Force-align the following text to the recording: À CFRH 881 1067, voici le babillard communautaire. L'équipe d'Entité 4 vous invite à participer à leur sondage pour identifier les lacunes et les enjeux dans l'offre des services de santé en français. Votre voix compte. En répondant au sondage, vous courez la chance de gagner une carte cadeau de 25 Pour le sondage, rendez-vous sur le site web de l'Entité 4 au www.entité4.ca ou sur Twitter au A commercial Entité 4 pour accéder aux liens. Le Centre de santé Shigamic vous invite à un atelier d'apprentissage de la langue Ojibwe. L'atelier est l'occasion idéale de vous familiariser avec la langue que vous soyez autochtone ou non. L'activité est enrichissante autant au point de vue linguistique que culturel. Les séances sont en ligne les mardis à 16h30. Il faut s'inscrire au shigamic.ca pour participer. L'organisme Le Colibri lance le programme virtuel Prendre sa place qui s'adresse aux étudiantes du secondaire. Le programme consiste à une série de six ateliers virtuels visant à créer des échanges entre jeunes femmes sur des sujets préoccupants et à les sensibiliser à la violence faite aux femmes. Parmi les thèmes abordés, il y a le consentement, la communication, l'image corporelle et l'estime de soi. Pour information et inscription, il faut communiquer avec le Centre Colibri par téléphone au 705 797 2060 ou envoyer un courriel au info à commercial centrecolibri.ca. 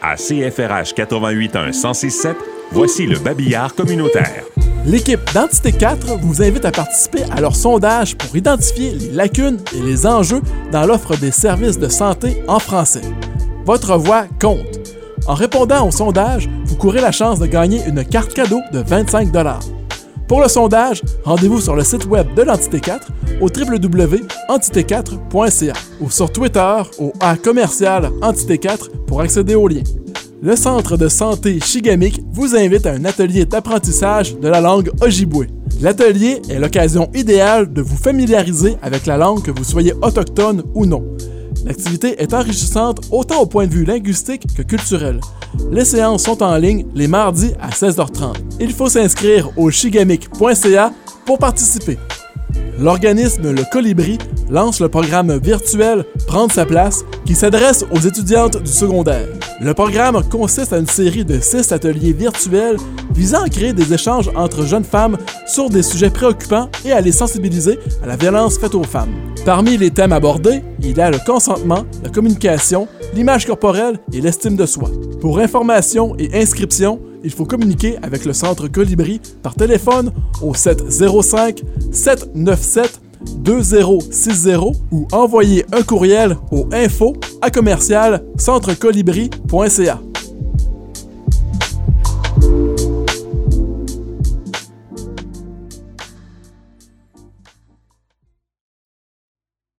À 0.00 0.14
CFRH 0.16 0.94
881 0.96 1.66
1067, 1.72 2.36
voici 2.70 3.06
le 3.06 3.18
babillard 3.18 3.74
communautaire. 3.74 4.44
L'équipe 4.86 5.20
d'Entité 5.34 5.72
4 5.72 6.18
vous 6.20 6.40
invite 6.40 6.64
à 6.64 6.70
participer 6.70 7.24
à 7.30 7.40
leur 7.40 7.56
sondage 7.56 8.16
pour 8.16 8.36
identifier 8.36 8.92
les 8.92 9.10
lacunes 9.10 9.58
et 9.76 9.82
les 9.82 10.06
enjeux 10.06 10.40
dans 10.70 10.86
l'offre 10.86 11.16
des 11.16 11.32
services 11.32 11.78
de 11.78 11.88
santé 11.88 12.42
en 12.46 12.58
français. 12.58 13.02
Votre 13.64 13.96
voix 13.96 14.26
compte. 14.40 14.78
En 15.26 15.34
répondant 15.34 15.86
au 15.86 15.90
sondage, 15.90 16.48
vous 16.64 16.76
courez 16.76 17.00
la 17.00 17.12
chance 17.12 17.40
de 17.40 17.46
gagner 17.46 17.80
une 17.86 18.04
carte 18.04 18.32
cadeau 18.32 18.60
de 18.72 18.78
25 18.78 19.32
Pour 20.28 20.40
le 20.42 20.48
sondage, 20.48 21.02
rendez-vous 21.24 21.58
sur 21.58 21.74
le 21.74 21.82
site 21.82 22.04
web 22.04 22.34
de 22.34 22.42
l'Entité 22.42 22.80
4 22.80 23.08
au 23.40 23.46
www.entité4.ca 23.46 25.72
ou 26.02 26.10
sur 26.10 26.30
Twitter 26.30 26.76
au 26.98 27.14
A 27.20 27.38
commercial 27.38 28.10
Entité 28.20 28.58
4 28.58 28.90
pour 29.06 29.22
accéder 29.22 29.54
aux 29.54 29.68
liens. 29.68 29.84
Le 30.42 30.54
Centre 30.54 30.98
de 30.98 31.08
santé 31.08 31.60
Shigamic 31.60 32.20
vous 32.30 32.54
invite 32.54 32.84
à 32.84 32.92
un 32.92 33.06
atelier 33.06 33.46
d'apprentissage 33.46 34.38
de 34.38 34.48
la 34.48 34.60
langue 34.60 34.90
Ojibwe. 35.00 35.46
L'atelier 35.80 36.42
est 36.50 36.58
l'occasion 36.58 37.08
idéale 37.14 37.72
de 37.72 37.80
vous 37.80 37.96
familiariser 37.96 38.76
avec 38.82 39.06
la 39.06 39.16
langue 39.16 39.40
que 39.42 39.50
vous 39.50 39.64
soyez 39.64 39.94
autochtone 40.02 40.62
ou 40.74 40.84
non. 40.84 41.16
L'activité 41.68 42.22
est 42.22 42.32
enrichissante 42.32 43.00
autant 43.10 43.42
au 43.42 43.46
point 43.46 43.66
de 43.66 43.74
vue 43.74 43.84
linguistique 43.84 44.46
que 44.56 44.62
culturel. 44.62 45.20
Les 45.70 45.84
séances 45.84 46.22
sont 46.22 46.42
en 46.42 46.56
ligne 46.56 46.86
les 46.94 47.08
mardis 47.08 47.52
à 47.60 47.68
16h30. 47.68 48.36
Il 48.58 48.72
faut 48.72 48.88
s'inscrire 48.88 49.50
au 49.58 49.70
shigamic.ca 49.70 50.92
pour 51.26 51.38
participer. 51.38 51.98
L'organisme 52.78 53.50
Le 53.52 53.64
Colibri 53.70 54.16
lance 54.48 54.80
le 54.80 54.88
programme 54.88 55.36
virtuel 55.36 56.06
Prendre 56.26 56.52
sa 56.52 56.64
place 56.64 57.04
qui 57.26 57.34
s'adresse 57.34 57.84
aux 57.90 58.00
étudiantes 58.00 58.62
du 58.62 58.70
secondaire. 58.70 59.28
Le 59.60 59.74
programme 59.74 60.22
consiste 60.28 60.72
à 60.72 60.78
une 60.78 60.86
série 60.86 61.24
de 61.24 61.40
six 61.40 61.72
ateliers 61.72 62.12
virtuels 62.12 62.76
visant 63.12 63.42
à 63.42 63.48
créer 63.48 63.72
des 63.72 63.92
échanges 63.92 64.30
entre 64.36 64.64
jeunes 64.64 64.84
femmes 64.84 65.18
sur 65.46 65.68
des 65.68 65.82
sujets 65.82 66.10
préoccupants 66.10 66.70
et 66.84 66.92
à 66.92 67.00
les 67.00 67.10
sensibiliser 67.10 67.76
à 68.00 68.06
la 68.06 68.14
violence 68.14 68.56
faite 68.56 68.76
aux 68.76 68.84
femmes. 68.84 69.12
Parmi 69.44 69.76
les 69.76 69.90
thèmes 69.90 70.12
abordés, 70.12 70.62
il 70.80 70.96
y 70.96 71.00
a 71.00 71.10
le 71.10 71.18
consentement, 71.26 71.84
la 72.04 72.10
communication, 72.10 72.86
l'image 73.14 73.46
corporelle 73.46 73.98
et 74.12 74.20
l'estime 74.20 74.54
de 74.54 74.64
soi. 74.64 74.90
Pour 75.20 75.40
information 75.40 76.14
et 76.18 76.40
inscription, 76.40 77.00
il 77.24 77.32
faut 77.32 77.44
communiquer 77.44 77.96
avec 78.02 78.24
le 78.24 78.34
Centre 78.34 78.68
Colibri 78.68 79.20
par 79.42 79.56
téléphone 79.56 80.12
au 80.40 80.54
705 80.54 81.62
797 81.90 83.00
2060 83.38 84.76
ou 84.90 85.06
envoyer 85.12 85.64
un 85.72 85.82
courriel 85.82 86.36
au 86.50 86.66
info 86.72 87.16
à 87.40 87.50
commercial 87.50 88.22
centrecolibri.ca. 88.36 90.00